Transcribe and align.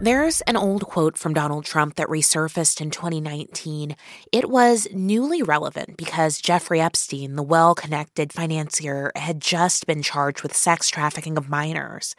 There's 0.00 0.42
an 0.42 0.56
old 0.56 0.84
quote 0.84 1.18
from 1.18 1.34
Donald 1.34 1.64
Trump 1.64 1.96
that 1.96 2.06
resurfaced 2.06 2.80
in 2.80 2.92
2019. 2.92 3.96
It 4.30 4.48
was 4.48 4.86
newly 4.92 5.42
relevant 5.42 5.96
because 5.96 6.40
Jeffrey 6.40 6.80
Epstein, 6.80 7.34
the 7.34 7.42
well 7.42 7.74
connected 7.74 8.32
financier, 8.32 9.10
had 9.16 9.40
just 9.40 9.88
been 9.88 10.02
charged 10.02 10.44
with 10.44 10.56
sex 10.56 10.88
trafficking 10.88 11.36
of 11.36 11.48
minors. 11.48 12.14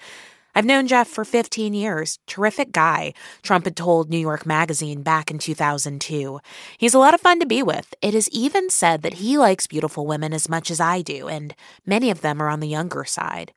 I've 0.53 0.65
known 0.65 0.87
Jeff 0.87 1.07
for 1.07 1.23
15 1.23 1.73
years. 1.73 2.19
Terrific 2.27 2.73
guy, 2.73 3.13
Trump 3.43 3.63
had 3.63 3.77
told 3.77 4.09
New 4.09 4.17
York 4.17 4.45
Magazine 4.45 5.01
back 5.01 5.31
in 5.31 5.37
2002. 5.39 6.41
He's 6.77 6.93
a 6.93 6.99
lot 6.99 7.13
of 7.13 7.21
fun 7.21 7.39
to 7.39 7.45
be 7.45 7.63
with. 7.63 7.93
It 8.01 8.13
is 8.13 8.29
even 8.33 8.69
said 8.69 9.03
that 9.03 9.15
he 9.15 9.37
likes 9.37 9.67
beautiful 9.67 10.05
women 10.05 10.33
as 10.33 10.49
much 10.49 10.69
as 10.69 10.81
I 10.81 11.01
do, 11.01 11.29
and 11.29 11.55
many 11.85 12.11
of 12.11 12.19
them 12.19 12.41
are 12.41 12.49
on 12.49 12.59
the 12.59 12.67
younger 12.67 13.05
side. 13.05 13.53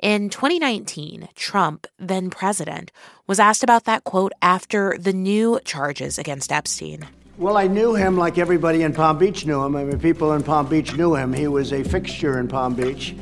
In 0.00 0.28
2019, 0.28 1.28
Trump, 1.34 1.86
then 1.98 2.28
president, 2.28 2.92
was 3.26 3.40
asked 3.40 3.62
about 3.62 3.84
that 3.84 4.04
quote 4.04 4.32
after 4.42 4.96
the 4.98 5.12
new 5.12 5.58
charges 5.64 6.18
against 6.18 6.52
Epstein. 6.52 7.06
Well, 7.38 7.56
I 7.56 7.66
knew 7.66 7.94
him 7.94 8.16
like 8.16 8.38
everybody 8.38 8.82
in 8.82 8.92
Palm 8.92 9.18
Beach 9.18 9.46
knew 9.46 9.62
him. 9.62 9.76
I 9.76 9.84
mean, 9.84 9.98
people 9.98 10.32
in 10.32 10.42
Palm 10.42 10.66
Beach 10.68 10.94
knew 10.96 11.14
him. 11.14 11.32
He 11.32 11.48
was 11.48 11.72
a 11.72 11.82
fixture 11.82 12.38
in 12.38 12.48
Palm 12.48 12.74
Beach. 12.74 13.14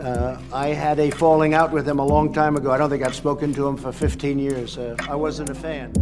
Uh, 0.00 0.38
I 0.52 0.68
had 0.68 0.98
a 0.98 1.10
falling 1.10 1.54
out 1.54 1.70
with 1.70 1.88
him 1.88 1.98
a 1.98 2.04
long 2.04 2.32
time 2.32 2.56
ago. 2.56 2.70
I 2.70 2.78
don't 2.78 2.90
think 2.90 3.04
I've 3.04 3.14
spoken 3.14 3.54
to 3.54 3.66
him 3.66 3.76
for 3.76 3.92
15 3.92 4.38
years. 4.38 4.76
Uh, 4.76 4.96
I 5.08 5.14
wasn't 5.14 5.50
a 5.50 5.54
fan. 5.54 5.92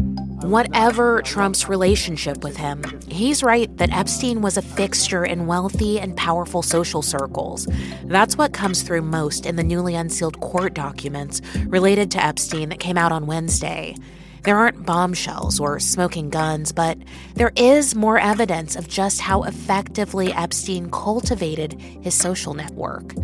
Whatever 0.43 1.21
Trump's 1.21 1.69
relationship 1.69 2.43
with 2.43 2.57
him, 2.57 2.83
he's 3.09 3.43
right 3.43 3.75
that 3.77 3.93
Epstein 3.93 4.41
was 4.41 4.57
a 4.57 4.63
fixture 4.63 5.23
in 5.23 5.47
wealthy 5.47 6.01
and 6.01 6.17
powerful 6.17 6.63
social 6.63 7.03
circles. 7.03 7.69
That's 8.05 8.39
what 8.39 8.55
comes 8.55 8.81
through 8.81 9.03
most 9.03 9.45
in 9.45 9.57
the 9.57 9.63
newly 9.63 9.95
unsealed 9.95 10.41
court 10.41 10.73
documents 10.73 11.43
related 11.67 12.11
to 12.13 12.25
Epstein 12.25 12.71
that 12.71 12.81
came 12.81 12.97
out 12.97 13.13
on 13.13 13.27
Wednesday. 13.27 13.95
There 14.43 14.57
aren't 14.57 14.87
bombshells 14.87 15.61
or 15.61 15.79
smoking 15.79 16.31
guns, 16.31 16.73
but 16.73 16.97
there 17.35 17.53
is 17.57 17.95
more 17.95 18.19
evidence 18.19 18.75
of 18.75 18.89
just 18.89 19.21
how 19.21 19.43
effectively 19.43 20.33
Epstein 20.33 20.91
cultivated 20.91 21.75
his 21.81 22.15
social 22.15 22.55
network. 22.55 23.15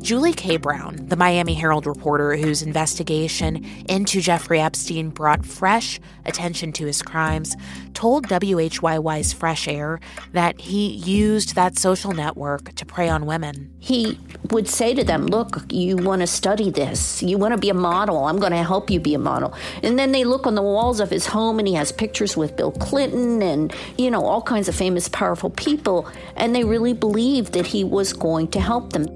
Julie 0.00 0.34
K. 0.34 0.56
Brown, 0.56 0.96
the 1.08 1.16
Miami 1.16 1.54
Herald 1.54 1.86
reporter 1.86 2.36
whose 2.36 2.62
investigation 2.62 3.64
into 3.88 4.20
Jeffrey 4.20 4.60
Epstein 4.60 5.10
brought 5.10 5.44
fresh 5.44 5.98
attention 6.26 6.72
to 6.72 6.86
his 6.86 7.02
crimes, 7.02 7.56
told 7.94 8.28
WHYY's 8.28 9.32
Fresh 9.32 9.68
Air 9.68 10.00
that 10.32 10.60
he 10.60 10.88
used 10.88 11.54
that 11.54 11.78
social 11.78 12.12
network 12.12 12.74
to 12.74 12.84
prey 12.84 13.08
on 13.08 13.26
women. 13.26 13.72
He 13.78 14.18
would 14.50 14.68
say 14.68 14.94
to 14.94 15.02
them, 15.02 15.26
Look, 15.26 15.60
you 15.70 15.96
want 15.96 16.20
to 16.20 16.26
study 16.26 16.70
this, 16.70 17.22
you 17.22 17.38
want 17.38 17.54
to 17.54 17.58
be 17.58 17.70
a 17.70 17.74
model, 17.74 18.26
I'm 18.26 18.38
going 18.38 18.52
to 18.52 18.62
help 18.62 18.90
you 18.90 19.00
be 19.00 19.14
a 19.14 19.18
model. 19.18 19.54
And 19.82 19.98
then 19.98 20.12
they 20.12 20.24
look 20.24 20.46
on 20.46 20.54
the 20.54 20.62
walls 20.66 21.00
of 21.00 21.10
his 21.10 21.26
home 21.26 21.58
and 21.58 21.66
he 21.66 21.74
has 21.74 21.92
pictures 21.92 22.36
with 22.36 22.56
Bill 22.56 22.72
Clinton 22.72 23.42
and, 23.42 23.74
you 23.96 24.10
know, 24.10 24.24
all 24.24 24.42
kinds 24.42 24.68
of 24.68 24.74
famous, 24.74 25.08
powerful 25.08 25.50
people. 25.50 26.08
And 26.36 26.54
they 26.54 26.64
really 26.64 26.92
believed 26.92 27.52
that 27.52 27.66
he 27.66 27.84
was 27.84 28.12
going 28.12 28.48
to 28.48 28.60
help 28.60 28.92
them. 28.92 29.06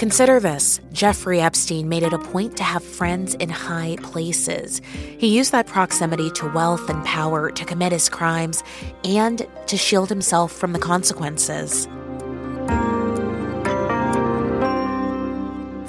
Consider 0.00 0.40
this 0.40 0.80
Jeffrey 0.94 1.42
Epstein 1.42 1.86
made 1.88 2.02
it 2.02 2.14
a 2.14 2.18
point 2.18 2.56
to 2.56 2.62
have 2.62 2.82
friends 2.82 3.34
in 3.34 3.50
high 3.50 3.98
places. 4.02 4.80
He 5.18 5.36
used 5.36 5.52
that 5.52 5.66
proximity 5.66 6.30
to 6.30 6.50
wealth 6.52 6.88
and 6.88 7.04
power 7.04 7.50
to 7.50 7.64
commit 7.66 7.92
his 7.92 8.08
crimes 8.08 8.62
and 9.04 9.46
to 9.66 9.76
shield 9.76 10.08
himself 10.08 10.52
from 10.52 10.72
the 10.72 10.78
consequences. 10.78 11.86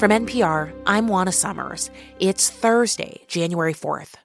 From 0.01 0.09
NPR, 0.09 0.73
I'm 0.87 1.07
Juana 1.07 1.31
Summers. 1.31 1.91
It's 2.19 2.49
Thursday, 2.49 3.21
January 3.27 3.75
4th. 3.75 4.15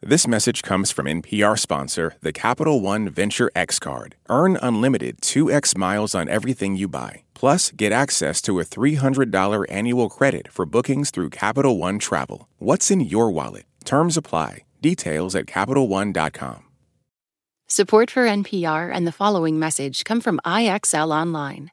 This 0.00 0.28
message 0.28 0.62
comes 0.62 0.92
from 0.92 1.06
NPR 1.06 1.58
sponsor, 1.58 2.14
the 2.20 2.32
Capital 2.32 2.80
One 2.80 3.08
Venture 3.08 3.50
X 3.56 3.80
Card. 3.80 4.14
Earn 4.28 4.56
unlimited 4.62 5.22
2x 5.22 5.76
miles 5.76 6.14
on 6.14 6.28
everything 6.28 6.76
you 6.76 6.86
buy. 6.86 7.24
Plus, 7.34 7.72
get 7.72 7.90
access 7.90 8.40
to 8.42 8.60
a 8.60 8.64
$300 8.64 9.66
annual 9.68 10.08
credit 10.08 10.46
for 10.52 10.64
bookings 10.64 11.10
through 11.10 11.30
Capital 11.30 11.76
One 11.76 11.98
Travel. 11.98 12.48
What's 12.58 12.92
in 12.92 13.00
your 13.00 13.32
wallet? 13.32 13.64
Terms 13.84 14.16
apply. 14.16 14.66
Details 14.80 15.34
at 15.34 15.46
CapitalOne.com. 15.46 16.62
Support 17.66 18.08
for 18.08 18.24
NPR 18.24 18.88
and 18.94 19.04
the 19.04 19.10
following 19.10 19.58
message 19.58 20.04
come 20.04 20.20
from 20.20 20.38
IXL 20.46 21.10
Online. 21.10 21.72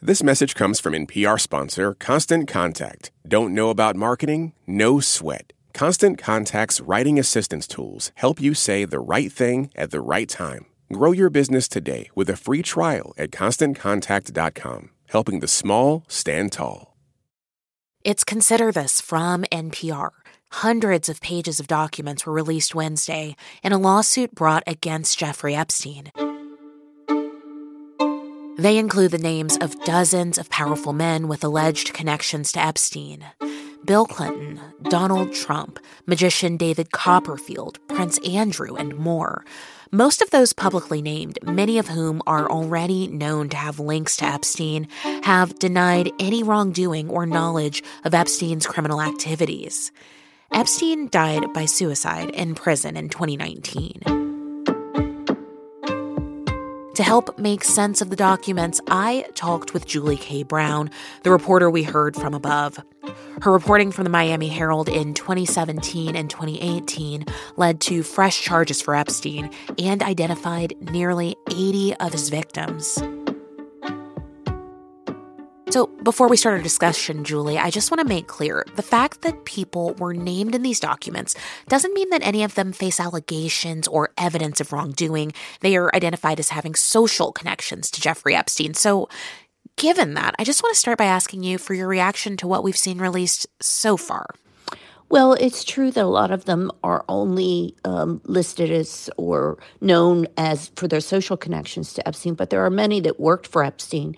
This 0.00 0.22
message 0.22 0.54
comes 0.54 0.78
from 0.78 0.92
NPR 0.92 1.40
sponsor, 1.40 1.94
Constant 1.94 2.46
Contact. 2.46 3.10
Don't 3.26 3.52
know 3.52 3.68
about 3.68 3.96
marketing? 3.96 4.52
No 4.64 5.00
sweat. 5.00 5.52
Constant 5.74 6.18
Contact's 6.18 6.80
writing 6.80 7.18
assistance 7.18 7.66
tools 7.66 8.12
help 8.14 8.40
you 8.40 8.54
say 8.54 8.84
the 8.84 9.00
right 9.00 9.32
thing 9.32 9.70
at 9.74 9.90
the 9.90 10.00
right 10.00 10.28
time. 10.28 10.66
Grow 10.92 11.10
your 11.10 11.30
business 11.30 11.66
today 11.66 12.10
with 12.14 12.30
a 12.30 12.36
free 12.36 12.62
trial 12.62 13.12
at 13.18 13.32
ConstantContact.com, 13.32 14.90
helping 15.08 15.40
the 15.40 15.48
small 15.48 16.04
stand 16.06 16.52
tall. 16.52 16.96
It's 18.04 18.22
Consider 18.22 18.70
This 18.70 19.00
from 19.00 19.42
NPR. 19.50 20.10
Hundreds 20.52 21.08
of 21.08 21.20
pages 21.20 21.58
of 21.58 21.66
documents 21.66 22.24
were 22.24 22.32
released 22.32 22.72
Wednesday 22.72 23.34
in 23.64 23.72
a 23.72 23.78
lawsuit 23.78 24.32
brought 24.36 24.62
against 24.64 25.18
Jeffrey 25.18 25.56
Epstein. 25.56 26.12
They 28.58 28.76
include 28.76 29.12
the 29.12 29.18
names 29.18 29.56
of 29.58 29.80
dozens 29.84 30.36
of 30.36 30.50
powerful 30.50 30.92
men 30.92 31.28
with 31.28 31.44
alleged 31.44 31.94
connections 31.94 32.50
to 32.52 32.58
Epstein. 32.58 33.24
Bill 33.84 34.04
Clinton, 34.04 34.60
Donald 34.82 35.32
Trump, 35.32 35.78
magician 36.06 36.56
David 36.56 36.90
Copperfield, 36.90 37.78
Prince 37.86 38.18
Andrew, 38.26 38.74
and 38.74 38.96
more. 38.96 39.44
Most 39.92 40.20
of 40.20 40.30
those 40.30 40.52
publicly 40.52 41.00
named, 41.00 41.38
many 41.44 41.78
of 41.78 41.86
whom 41.86 42.20
are 42.26 42.50
already 42.50 43.06
known 43.06 43.48
to 43.50 43.56
have 43.56 43.78
links 43.78 44.16
to 44.16 44.24
Epstein, 44.24 44.88
have 45.22 45.56
denied 45.60 46.10
any 46.18 46.42
wrongdoing 46.42 47.08
or 47.08 47.26
knowledge 47.26 47.84
of 48.04 48.12
Epstein's 48.12 48.66
criminal 48.66 49.00
activities. 49.00 49.92
Epstein 50.52 51.08
died 51.10 51.52
by 51.52 51.64
suicide 51.64 52.30
in 52.30 52.56
prison 52.56 52.96
in 52.96 53.08
2019. 53.08 54.17
To 56.98 57.04
help 57.04 57.38
make 57.38 57.62
sense 57.62 58.00
of 58.00 58.10
the 58.10 58.16
documents, 58.16 58.80
I 58.88 59.24
talked 59.36 59.72
with 59.72 59.86
Julie 59.86 60.16
K. 60.16 60.42
Brown, 60.42 60.90
the 61.22 61.30
reporter 61.30 61.70
we 61.70 61.84
heard 61.84 62.16
from 62.16 62.34
above. 62.34 62.76
Her 63.40 63.52
reporting 63.52 63.92
from 63.92 64.02
the 64.02 64.10
Miami 64.10 64.48
Herald 64.48 64.88
in 64.88 65.14
2017 65.14 66.16
and 66.16 66.28
2018 66.28 67.24
led 67.56 67.80
to 67.82 68.02
fresh 68.02 68.42
charges 68.42 68.82
for 68.82 68.96
Epstein 68.96 69.48
and 69.78 70.02
identified 70.02 70.74
nearly 70.90 71.36
80 71.48 71.94
of 71.94 72.10
his 72.10 72.30
victims. 72.30 72.98
So, 75.70 75.86
before 76.02 76.28
we 76.28 76.38
start 76.38 76.56
our 76.56 76.62
discussion, 76.62 77.24
Julie, 77.24 77.58
I 77.58 77.68
just 77.68 77.90
want 77.90 78.00
to 78.00 78.08
make 78.08 78.26
clear 78.26 78.64
the 78.76 78.82
fact 78.82 79.20
that 79.20 79.44
people 79.44 79.92
were 79.98 80.14
named 80.14 80.54
in 80.54 80.62
these 80.62 80.80
documents 80.80 81.34
doesn't 81.68 81.92
mean 81.92 82.08
that 82.08 82.22
any 82.22 82.42
of 82.42 82.54
them 82.54 82.72
face 82.72 82.98
allegations 82.98 83.86
or 83.86 84.10
evidence 84.16 84.62
of 84.62 84.72
wrongdoing. 84.72 85.34
They 85.60 85.76
are 85.76 85.94
identified 85.94 86.40
as 86.40 86.48
having 86.48 86.74
social 86.74 87.32
connections 87.32 87.90
to 87.90 88.00
Jeffrey 88.00 88.34
Epstein. 88.34 88.72
So, 88.72 89.10
given 89.76 90.14
that, 90.14 90.34
I 90.38 90.44
just 90.44 90.62
want 90.62 90.72
to 90.72 90.80
start 90.80 90.96
by 90.96 91.04
asking 91.04 91.42
you 91.42 91.58
for 91.58 91.74
your 91.74 91.86
reaction 91.86 92.38
to 92.38 92.48
what 92.48 92.64
we've 92.64 92.74
seen 92.74 92.96
released 92.96 93.46
so 93.60 93.98
far. 93.98 94.26
Well, 95.10 95.34
it's 95.34 95.64
true 95.64 95.90
that 95.90 96.04
a 96.04 96.06
lot 96.06 96.30
of 96.30 96.44
them 96.44 96.70
are 96.82 97.04
only 97.08 97.74
um, 97.84 98.20
listed 98.24 98.70
as 98.70 99.08
or 99.16 99.58
known 99.80 100.28
as 100.36 100.70
for 100.76 100.86
their 100.86 101.00
social 101.00 101.36
connections 101.36 101.94
to 101.94 102.06
Epstein, 102.06 102.34
but 102.34 102.50
there 102.50 102.64
are 102.64 102.70
many 102.70 103.00
that 103.00 103.18
worked 103.18 103.46
for 103.46 103.64
Epstein 103.64 104.16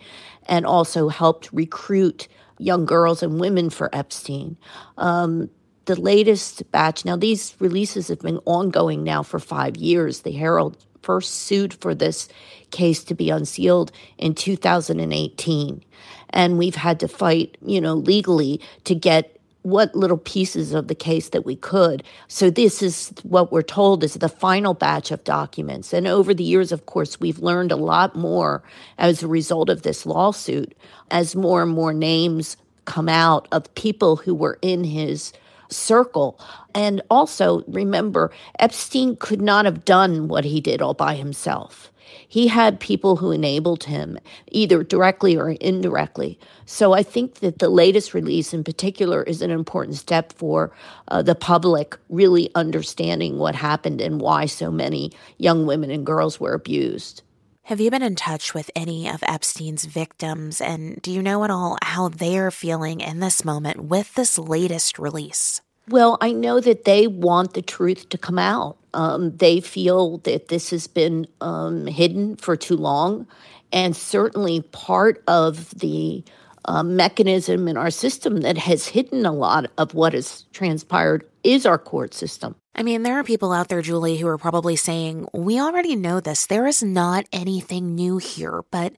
and 0.51 0.67
also 0.67 1.09
helped 1.09 1.49
recruit 1.53 2.29
young 2.59 2.85
girls 2.85 3.23
and 3.23 3.41
women 3.41 3.71
for 3.71 3.89
Epstein. 3.95 4.59
Um, 4.99 5.49
the 5.87 5.99
latest 5.99 6.71
batch, 6.73 7.07
now 7.07 7.17
these 7.17 7.57
releases 7.59 8.09
have 8.09 8.19
been 8.19 8.41
ongoing 8.45 9.03
now 9.03 9.23
for 9.23 9.39
five 9.39 9.77
years. 9.77 10.21
The 10.21 10.33
Herald 10.33 10.77
first 11.03 11.35
sued 11.35 11.73
for 11.73 11.95
this 11.95 12.29
case 12.71 13.03
to 13.05 13.15
be 13.15 13.31
unsealed 13.31 13.91
in 14.19 14.35
2018. 14.35 15.83
And 16.31 16.59
we've 16.59 16.75
had 16.75 17.01
to 17.01 17.09
fight, 17.09 17.57
you 17.65 17.81
know, 17.81 17.95
legally 17.95 18.61
to 18.85 18.95
get 18.95 19.40
what 19.63 19.95
little 19.95 20.17
pieces 20.17 20.73
of 20.73 20.89
the 20.89 20.95
case 20.95 21.29
that 21.31 21.45
we 21.45 21.57
could. 21.57 22.03
So 22.29 22.51
this 22.51 22.83
is 22.83 23.13
what 23.23 23.53
we're 23.53 23.63
told 23.63 24.03
is 24.03 24.15
the 24.15 24.29
final 24.29 24.75
batch 24.75 25.11
of 25.11 25.23
documents. 25.25 25.93
And 25.93 26.07
over 26.07 26.33
the 26.33 26.45
years, 26.45 26.73
of 26.73 26.87
course, 26.87 27.21
we've 27.21 27.39
learned 27.41 27.73
a 27.73 27.77
lot 27.77 28.17
more 28.17 28.63
as 28.99 29.23
a 29.23 29.29
result 29.29 29.69
of 29.69 29.83
this 29.83 30.07
lawsuit, 30.07 30.75
as 31.11 31.37
more 31.37 31.63
and 31.63 31.73
more 31.73 31.93
names 31.93 32.57
come 32.87 33.09
out 33.09 33.49
of 33.53 33.73
people 33.75 34.17
who 34.17 34.35
were 34.35 34.59
in 34.63 34.85
his 34.85 35.33
circle. 35.69 36.41
And 36.75 37.03
also 37.11 37.63
remember, 37.69 38.33
Epstein 38.59 39.17
could 39.17 39.43
not 39.43 39.65
have 39.65 39.85
done 39.85 40.29
what 40.29 40.45
he 40.45 40.61
did 40.61 40.81
all 40.81 40.95
by 40.95 41.15
himself. 41.15 41.93
He 42.29 42.49
had 42.49 42.81
people 42.81 43.17
who 43.17 43.31
enabled 43.31 43.85
him, 43.85 44.19
either 44.51 44.83
directly 44.83 45.37
or 45.37 45.51
indirectly. 45.51 46.39
So 46.67 46.93
I 46.93 47.03
think 47.03 47.37
that 47.37 47.59
the 47.59 47.69
latest 47.69 48.15
release 48.15 48.53
in 48.55 48.65
particular 48.65 49.23
is 49.23 49.43
an 49.43 49.51
important 49.51 49.97
step 49.97 50.33
for 50.33 50.73
uh, 51.09 51.23
the 51.23 51.35
public 51.35 51.97
really 52.09 52.51
understanding 52.55 53.39
what 53.39 53.55
happened 53.55 54.01
and 54.01 54.21
why 54.21 54.47
so 54.47 54.71
many 54.71 55.13
young 55.39 55.67
women 55.67 55.91
and 55.91 56.07
girls 56.07 56.39
were 56.39 56.53
abused. 56.53 57.23
Have 57.65 57.81
you 57.81 57.91
been 57.91 58.03
in 58.03 58.17
touch 58.17 58.53
with 58.53 58.71
any 58.75 59.09
of 59.09 59.23
Epstein's 59.23 59.85
victims? 59.85 60.61
And 60.61 61.01
do 61.03 61.13
you 61.13 61.23
know 61.23 61.45
at 61.45 61.51
all 61.51 61.79
how 61.83 62.09
they 62.09 62.39
are 62.39 62.51
feeling 62.51 63.01
in 63.01 63.21
this 63.21 63.45
moment 63.45 63.85
with 63.85 64.15
this 64.15 64.39
latest 64.39 64.99
release? 64.99 65.61
Well, 65.91 66.19
I 66.21 66.31
know 66.31 66.61
that 66.61 66.85
they 66.85 67.09
want 67.09 67.55
the 67.55 67.63
truth 67.63 68.11
to 68.11 68.19
come 68.19 68.39
out. 68.39 68.79
Um, 68.95 69.37
they 69.37 69.61
feel 69.61 70.19
that 70.19 70.47
this 70.47 70.71
has 70.71 70.87
been 70.87 71.27
um, 71.41 71.87
hidden 71.87 72.37
for 72.37 72.57
too 72.57 72.77
long. 72.77 73.27
And 73.73 73.97
certainly 73.97 74.63
part 74.71 75.23
of 75.27 75.71
the 75.71 76.23
uh, 76.65 76.85
mechanism 76.85 77.67
in 77.67 77.77
our 77.77 77.91
system 77.91 78.43
that 78.43 78.57
has 78.57 78.87
hidden 78.87 79.27
a 79.27 79.33
lot 79.33 79.69
of 79.79 79.95
what 79.95 80.13
has 80.13 80.45
transpired 80.53 81.29
is 81.43 81.67
our 81.67 81.79
court 81.79 82.15
system. 82.15 82.55
I 82.77 82.85
mean, 82.85 83.03
there 83.03 83.19
are 83.19 83.25
people 83.25 83.53
out 83.53 83.69
there, 83.69 83.83
Julie, 83.83 84.17
who 84.17 84.29
are 84.29 84.39
probably 84.39 84.77
saying, 84.77 85.27
We 85.33 85.61
already 85.61 85.97
know 85.97 86.21
this. 86.21 86.47
There 86.47 86.69
is 86.69 86.85
not 86.85 87.25
anything 87.33 87.97
new 87.97 88.19
here. 88.19 88.63
But 88.71 88.95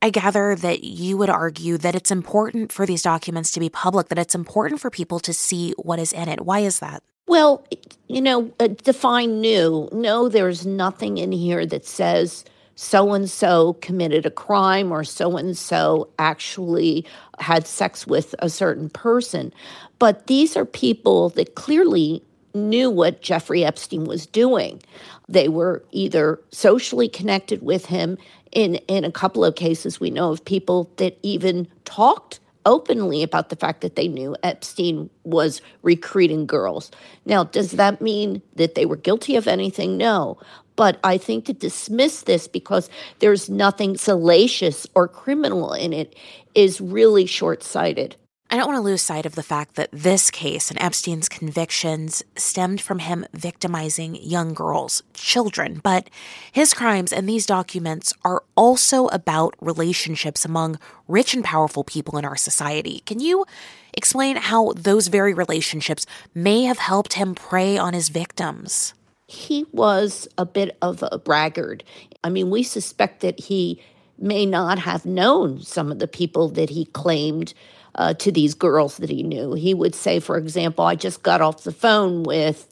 I 0.00 0.10
gather 0.10 0.54
that 0.54 0.84
you 0.84 1.16
would 1.16 1.30
argue 1.30 1.76
that 1.78 1.94
it's 1.94 2.10
important 2.10 2.70
for 2.70 2.86
these 2.86 3.02
documents 3.02 3.50
to 3.52 3.60
be 3.60 3.68
public, 3.68 4.08
that 4.08 4.18
it's 4.18 4.34
important 4.34 4.80
for 4.80 4.90
people 4.90 5.18
to 5.20 5.32
see 5.32 5.74
what 5.76 5.98
is 5.98 6.12
in 6.12 6.28
it. 6.28 6.42
Why 6.42 6.60
is 6.60 6.78
that? 6.78 7.02
Well, 7.26 7.66
you 8.06 8.22
know, 8.22 8.50
uh, 8.60 8.68
define 8.68 9.40
new. 9.40 9.88
No, 9.92 10.28
there's 10.28 10.64
nothing 10.64 11.18
in 11.18 11.32
here 11.32 11.66
that 11.66 11.84
says 11.84 12.44
so 12.76 13.12
and 13.12 13.28
so 13.28 13.72
committed 13.74 14.24
a 14.24 14.30
crime 14.30 14.92
or 14.92 15.02
so 15.02 15.36
and 15.36 15.58
so 15.58 16.08
actually 16.20 17.04
had 17.40 17.66
sex 17.66 18.06
with 18.06 18.36
a 18.38 18.48
certain 18.48 18.88
person. 18.88 19.52
But 19.98 20.28
these 20.28 20.56
are 20.56 20.64
people 20.64 21.30
that 21.30 21.56
clearly 21.56 22.22
knew 22.54 22.90
what 22.90 23.22
Jeffrey 23.22 23.64
Epstein 23.64 24.04
was 24.04 24.26
doing. 24.26 24.82
They 25.28 25.48
were 25.48 25.84
either 25.90 26.40
socially 26.50 27.08
connected 27.08 27.62
with 27.62 27.86
him. 27.86 28.18
In, 28.52 28.76
in 28.86 29.04
a 29.04 29.12
couple 29.12 29.44
of 29.44 29.56
cases, 29.56 30.00
we 30.00 30.10
know 30.10 30.32
of 30.32 30.44
people 30.44 30.90
that 30.96 31.18
even 31.22 31.68
talked 31.84 32.40
openly 32.64 33.22
about 33.22 33.48
the 33.48 33.56
fact 33.56 33.80
that 33.80 33.96
they 33.96 34.08
knew 34.08 34.36
Epstein 34.42 35.08
was 35.24 35.62
recruiting 35.82 36.46
girls. 36.46 36.90
Now, 37.24 37.44
does 37.44 37.72
that 37.72 38.00
mean 38.00 38.42
that 38.56 38.74
they 38.74 38.86
were 38.86 38.96
guilty 38.96 39.36
of 39.36 39.48
anything? 39.48 39.96
No. 39.96 40.38
But 40.76 41.00
I 41.02 41.18
think 41.18 41.46
to 41.46 41.52
dismiss 41.52 42.22
this 42.22 42.46
because 42.46 42.88
there's 43.18 43.50
nothing 43.50 43.96
salacious 43.96 44.86
or 44.94 45.08
criminal 45.08 45.72
in 45.72 45.92
it 45.92 46.14
is 46.54 46.80
really 46.80 47.26
short 47.26 47.62
sighted. 47.62 48.16
I 48.50 48.56
don't 48.56 48.66
want 48.66 48.78
to 48.78 48.82
lose 48.82 49.02
sight 49.02 49.26
of 49.26 49.34
the 49.34 49.42
fact 49.42 49.74
that 49.74 49.90
this 49.92 50.30
case 50.30 50.70
and 50.70 50.80
Epstein's 50.80 51.28
convictions 51.28 52.22
stemmed 52.34 52.80
from 52.80 53.00
him 53.00 53.26
victimizing 53.34 54.14
young 54.14 54.54
girls, 54.54 55.02
children, 55.12 55.82
but 55.84 56.08
his 56.50 56.72
crimes 56.72 57.12
and 57.12 57.28
these 57.28 57.44
documents 57.44 58.14
are 58.24 58.42
also 58.56 59.08
about 59.08 59.54
relationships 59.60 60.46
among 60.46 60.78
rich 61.06 61.34
and 61.34 61.44
powerful 61.44 61.84
people 61.84 62.16
in 62.16 62.24
our 62.24 62.36
society. 62.36 63.00
Can 63.04 63.20
you 63.20 63.44
explain 63.92 64.36
how 64.36 64.72
those 64.74 65.08
very 65.08 65.34
relationships 65.34 66.06
may 66.34 66.62
have 66.62 66.78
helped 66.78 67.14
him 67.14 67.34
prey 67.34 67.76
on 67.76 67.92
his 67.92 68.08
victims? 68.08 68.94
He 69.26 69.66
was 69.72 70.26
a 70.38 70.46
bit 70.46 70.78
of 70.80 71.04
a 71.12 71.18
braggart. 71.18 71.82
I 72.24 72.30
mean, 72.30 72.48
we 72.48 72.62
suspect 72.62 73.20
that 73.20 73.40
he 73.40 73.82
may 74.16 74.46
not 74.46 74.78
have 74.78 75.04
known 75.04 75.60
some 75.60 75.92
of 75.92 75.98
the 75.98 76.08
people 76.08 76.48
that 76.48 76.70
he 76.70 76.86
claimed 76.86 77.52
uh, 77.98 78.14
to 78.14 78.32
these 78.32 78.54
girls 78.54 78.96
that 78.98 79.10
he 79.10 79.22
knew. 79.22 79.52
He 79.52 79.74
would 79.74 79.94
say, 79.94 80.20
for 80.20 80.38
example, 80.38 80.86
I 80.86 80.94
just 80.94 81.22
got 81.22 81.42
off 81.42 81.64
the 81.64 81.72
phone 81.72 82.22
with 82.22 82.68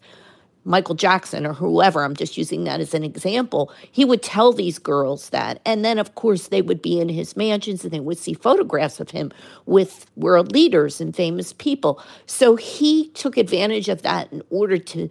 Michael 0.64 0.94
Jackson 0.94 1.44
or 1.44 1.52
whoever. 1.52 2.04
I'm 2.04 2.14
just 2.14 2.36
using 2.36 2.64
that 2.64 2.80
as 2.80 2.94
an 2.94 3.02
example. 3.02 3.72
He 3.90 4.04
would 4.04 4.22
tell 4.22 4.52
these 4.52 4.78
girls 4.78 5.30
that. 5.30 5.60
And 5.66 5.84
then, 5.84 5.98
of 5.98 6.14
course, 6.14 6.48
they 6.48 6.62
would 6.62 6.80
be 6.80 7.00
in 7.00 7.08
his 7.08 7.36
mansions 7.36 7.84
and 7.84 7.92
they 7.92 8.00
would 8.00 8.18
see 8.18 8.34
photographs 8.34 9.00
of 9.00 9.10
him 9.10 9.32
with 9.66 10.06
world 10.16 10.52
leaders 10.52 11.00
and 11.00 11.14
famous 11.14 11.52
people. 11.52 12.00
So 12.26 12.54
he 12.54 13.08
took 13.10 13.36
advantage 13.36 13.88
of 13.88 14.02
that 14.02 14.32
in 14.32 14.42
order 14.48 14.78
to. 14.78 15.10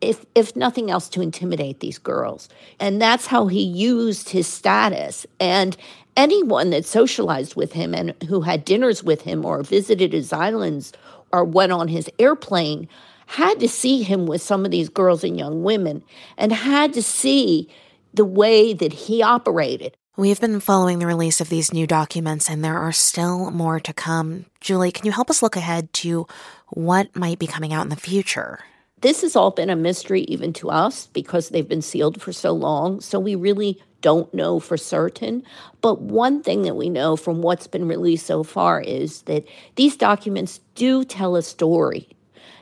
If, 0.00 0.24
if 0.34 0.54
nothing 0.54 0.90
else, 0.90 1.08
to 1.10 1.20
intimidate 1.20 1.80
these 1.80 1.98
girls. 1.98 2.48
And 2.78 3.00
that's 3.00 3.26
how 3.26 3.46
he 3.46 3.62
used 3.62 4.28
his 4.28 4.46
status. 4.46 5.26
And 5.40 5.76
anyone 6.16 6.70
that 6.70 6.84
socialized 6.84 7.56
with 7.56 7.72
him 7.72 7.94
and 7.94 8.14
who 8.28 8.42
had 8.42 8.64
dinners 8.64 9.02
with 9.02 9.22
him 9.22 9.44
or 9.44 9.62
visited 9.62 10.12
his 10.12 10.32
islands 10.32 10.92
or 11.32 11.44
went 11.44 11.72
on 11.72 11.88
his 11.88 12.08
airplane 12.18 12.88
had 13.26 13.60
to 13.60 13.68
see 13.68 14.02
him 14.02 14.26
with 14.26 14.40
some 14.40 14.64
of 14.64 14.70
these 14.70 14.88
girls 14.88 15.22
and 15.22 15.38
young 15.38 15.62
women 15.62 16.02
and 16.36 16.52
had 16.52 16.92
to 16.94 17.02
see 17.02 17.68
the 18.14 18.24
way 18.24 18.72
that 18.72 18.92
he 18.92 19.22
operated. 19.22 19.96
We've 20.16 20.40
been 20.40 20.58
following 20.58 20.98
the 20.98 21.06
release 21.06 21.40
of 21.40 21.48
these 21.48 21.72
new 21.72 21.86
documents, 21.86 22.50
and 22.50 22.64
there 22.64 22.78
are 22.78 22.90
still 22.90 23.52
more 23.52 23.78
to 23.78 23.92
come. 23.92 24.46
Julie, 24.60 24.90
can 24.90 25.06
you 25.06 25.12
help 25.12 25.30
us 25.30 25.42
look 25.42 25.54
ahead 25.54 25.92
to 25.92 26.26
what 26.70 27.14
might 27.14 27.38
be 27.38 27.46
coming 27.46 27.72
out 27.72 27.84
in 27.84 27.90
the 27.90 27.96
future? 27.96 28.64
This 29.00 29.22
has 29.22 29.36
all 29.36 29.50
been 29.50 29.70
a 29.70 29.76
mystery 29.76 30.22
even 30.22 30.52
to 30.54 30.70
us 30.70 31.06
because 31.06 31.48
they've 31.48 31.68
been 31.68 31.82
sealed 31.82 32.20
for 32.20 32.32
so 32.32 32.52
long. 32.52 33.00
So 33.00 33.20
we 33.20 33.34
really 33.34 33.80
don't 34.00 34.32
know 34.32 34.58
for 34.60 34.76
certain. 34.76 35.42
But 35.80 36.00
one 36.00 36.42
thing 36.42 36.62
that 36.62 36.76
we 36.76 36.88
know 36.88 37.16
from 37.16 37.42
what's 37.42 37.66
been 37.66 37.86
released 37.86 38.26
so 38.26 38.42
far 38.42 38.80
is 38.80 39.22
that 39.22 39.46
these 39.76 39.96
documents 39.96 40.60
do 40.74 41.04
tell 41.04 41.36
a 41.36 41.42
story. 41.42 42.08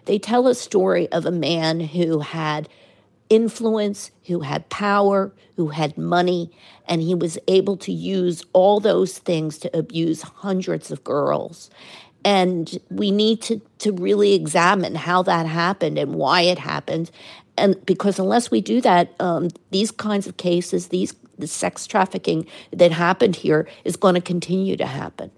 They 0.05 0.19
tell 0.19 0.47
a 0.47 0.55
story 0.55 1.11
of 1.13 1.27
a 1.27 1.31
man 1.31 1.81
who 1.81 2.21
had 2.21 2.69
influence, 3.29 4.11
who 4.27 4.41
had 4.41 4.69
power, 4.69 5.33
who 5.57 5.69
had 5.69 5.99
money, 5.99 6.51
and 6.87 7.03
he 7.03 7.15
was 7.15 7.39
able 7.49 7.77
to 7.79 7.93
use 7.93 8.43
all 8.53 8.79
those 8.79 9.19
things 9.19 9.59
to 9.59 9.77
abuse 9.77 10.23
hundreds 10.23 10.91
of 10.91 11.03
girls. 11.03 11.71
And 12.27 12.77
we 12.91 13.13
need 13.13 13.41
to, 13.43 13.61
to 13.79 13.93
really 13.93 14.35
examine 14.35 14.97
how 14.97 15.23
that 15.23 15.47
happened 15.47 15.97
and 15.97 16.17
why 16.17 16.41
it 16.41 16.59
happened. 16.59 17.13
And 17.57 17.77
because 17.87 18.19
unless 18.19 18.51
we 18.51 18.61
do 18.61 18.81
that, 18.81 19.15
um, 19.21 19.51
these 19.71 19.93
kinds 19.93 20.27
of 20.27 20.37
cases, 20.37 20.89
these 20.89 21.15
the 21.39 21.47
sex 21.47 21.87
trafficking 21.87 22.47
that 22.73 22.91
happened 22.91 23.37
here 23.37 23.69
is 23.85 23.95
going 23.95 24.15
to 24.15 24.21
continue 24.21 24.77
to 24.77 24.87
happen. 24.87 25.31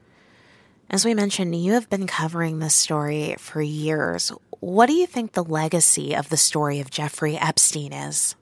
As 0.88 1.04
we 1.04 1.12
mentioned, 1.12 1.54
you 1.54 1.72
have 1.72 1.90
been 1.90 2.06
covering 2.06 2.58
this 2.58 2.74
story 2.74 3.34
for 3.38 3.60
years. 3.60 4.32
What 4.60 4.86
do 4.86 4.94
you 4.94 5.06
think 5.06 5.32
the 5.32 5.44
legacy 5.44 6.14
of 6.14 6.30
the 6.30 6.36
story 6.36 6.80
of 6.80 6.90
Jeffrey 6.90 7.36
Epstein 7.36 7.92
is? 7.92 8.34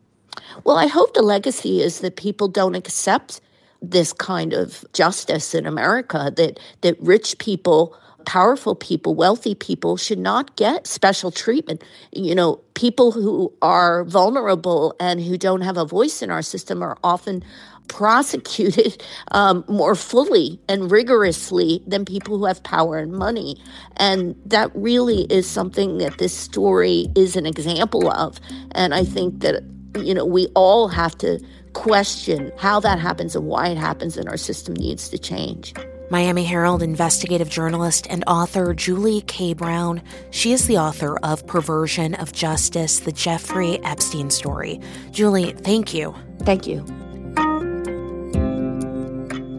Well, 0.63 0.77
I 0.77 0.87
hope 0.87 1.15
the 1.15 1.23
legacy 1.23 1.83
is 1.83 2.01
that 2.01 2.17
people 2.17 2.47
don't 2.47 2.77
accept 2.77 3.41
this 3.83 4.13
kind 4.13 4.53
of 4.53 4.85
justice 4.93 5.55
in 5.55 5.67
America, 5.67 6.33
that, 6.37 6.61
that 6.83 7.01
rich 7.01 7.39
people 7.39 7.97
powerful 8.27 8.75
people, 8.75 9.15
wealthy 9.15 9.55
people 9.55 9.97
should 9.97 10.19
not 10.19 10.57
get 10.57 10.87
special 10.87 11.31
treatment. 11.31 11.83
You 12.13 12.35
know, 12.35 12.57
people 12.75 13.13
who 13.13 13.53
are 13.63 14.05
vulnerable 14.05 14.95
and 15.01 15.21
who 15.21 15.39
don't 15.39 15.63
have 15.63 15.79
a 15.79 15.87
voice 15.87 16.21
in 16.21 16.31
our 16.31 16.43
system 16.43 16.83
are 16.83 16.99
often 17.03 17.43
prosecuted 17.89 19.03
um, 19.31 19.65
more 19.69 19.95
fully 19.95 20.61
and 20.69 20.91
rigorously 20.91 21.83
than 21.87 22.05
people 22.05 22.37
who 22.37 22.45
have 22.45 22.63
power 22.63 22.99
and 22.99 23.13
money. 23.13 23.57
And 23.97 24.35
that 24.45 24.71
really 24.75 25.23
is 25.31 25.47
something 25.49 25.99
that 25.99 26.19
this 26.19 26.37
story 26.37 27.07
is 27.15 27.37
an 27.37 27.47
example 27.47 28.11
of. 28.11 28.41
And 28.73 28.93
I 28.93 29.05
think 29.05 29.41
that, 29.41 29.63
you 29.99 30.13
know, 30.13 30.27
we 30.27 30.49
all 30.55 30.89
have 30.89 31.17
to 31.19 31.41
question 31.75 32.51
how 32.59 32.81
that 32.81 32.99
happens 32.99 33.37
and 33.37 33.47
why 33.47 33.69
it 33.69 33.77
happens, 33.77 34.17
and 34.17 34.29
our 34.29 34.39
system 34.39 34.75
needs 34.75 35.11
to 35.11 35.19
change. 35.19 35.75
Miami 36.09 36.45
Herald 36.45 36.83
investigative 36.83 37.49
journalist 37.49 38.07
and 38.09 38.23
author 38.27 38.73
Julie 38.75 39.23
K. 39.23 39.55
Brown. 39.55 40.03
She 40.31 40.53
is 40.53 40.67
the 40.67 40.79
author 40.79 41.19
of 41.19 41.47
Perversion 41.47 42.15
of 42.15 42.33
Justice, 42.33 43.01
the 43.01 43.11
Jeffrey 43.11 43.83
Epstein 43.83 44.31
story. 44.31 44.81
Julie, 45.11 45.53
thank 45.53 45.93
you. 45.93 46.15
Thank 46.41 46.67
you. 46.67 46.85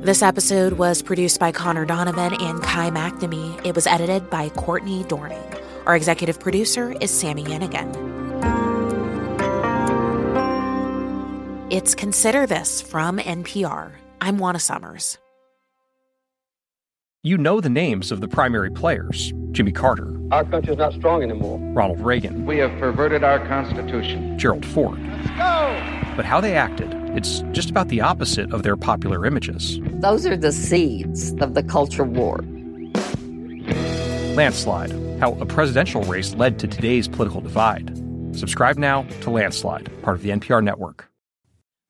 This 0.04 0.22
episode 0.22 0.74
was 0.74 1.02
produced 1.02 1.38
by 1.38 1.52
Connor 1.52 1.84
Donovan 1.84 2.34
and 2.36 2.64
Kai 2.64 2.92
McNamee. 2.92 3.66
It 3.66 3.76
was 3.76 3.86
edited 3.86 4.30
by 4.30 4.48
Courtney 4.50 5.04
Dorning. 5.04 5.62
Our 5.86 5.98
executive 5.98 6.40
producer 6.40 6.96
is 7.02 7.12
Sami 7.12 7.44
Yenigun. 7.44 8.18
It's 11.70 11.94
Consider 11.94 12.48
This 12.48 12.82
from 12.82 13.18
NPR. 13.18 13.92
I'm 14.22 14.38
Juana 14.38 14.60
Summers. 14.60 15.18
You 17.28 17.38
know 17.38 17.60
the 17.60 17.68
names 17.68 18.14
of 18.14 18.22
the 18.22 18.28
primary 18.30 18.72
players 18.72 19.34
Jimmy 19.52 19.74
Carter, 19.74 20.18
Our 20.32 20.46
country's 20.46 20.78
not 20.78 20.94
strong 20.94 21.24
anymore. 21.24 21.60
Ronald 21.74 22.00
Reagan, 22.00 22.46
We 22.46 22.58
have 22.60 22.72
perverted 22.80 23.22
our 23.22 23.46
Constitution. 23.46 24.40
Gerald 24.40 24.66
Ford. 24.66 24.96
go. 24.96 26.14
But 26.16 26.24
how 26.24 26.40
they 26.40 26.56
acted, 26.56 26.94
it's 27.18 27.42
just 27.52 27.70
about 27.70 27.90
the 27.90 28.00
opposite 28.00 28.54
of 28.54 28.64
their 28.64 28.78
popular 28.78 29.26
images. 29.26 29.78
Those 29.96 30.26
are 30.26 30.38
the 30.38 30.54
seeds 30.54 31.34
of 31.42 31.54
the 31.54 31.64
culture 31.64 32.06
war. 32.06 32.38
Landslide 34.38 34.94
How 35.20 35.34
a 35.34 35.46
Presidential 35.46 36.04
Race 36.04 36.34
Led 36.34 36.58
to 36.60 36.68
Today's 36.68 37.10
Political 37.10 37.42
Divide. 37.42 38.38
Subscribe 38.38 38.78
now 38.78 39.02
to 39.20 39.32
Landslide, 39.32 39.92
part 40.02 40.16
of 40.16 40.24
the 40.24 40.30
NPR 40.30 40.64
network. 40.64 41.10